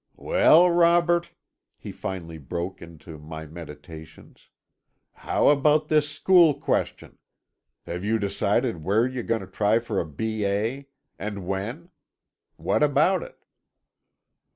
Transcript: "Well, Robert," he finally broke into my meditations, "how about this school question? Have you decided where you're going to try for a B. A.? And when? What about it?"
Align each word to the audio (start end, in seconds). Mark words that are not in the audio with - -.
"Well, 0.17 0.67
Robert," 0.71 1.31
he 1.77 1.91
finally 1.91 2.39
broke 2.39 2.81
into 2.81 3.19
my 3.19 3.45
meditations, 3.45 4.49
"how 5.13 5.49
about 5.49 5.89
this 5.89 6.09
school 6.09 6.55
question? 6.55 7.19
Have 7.85 8.03
you 8.03 8.17
decided 8.17 8.83
where 8.83 9.05
you're 9.05 9.21
going 9.21 9.41
to 9.41 9.45
try 9.45 9.77
for 9.77 9.99
a 9.99 10.05
B. 10.07 10.43
A.? 10.43 10.87
And 11.19 11.45
when? 11.45 11.91
What 12.55 12.81
about 12.81 13.21
it?" 13.21 13.45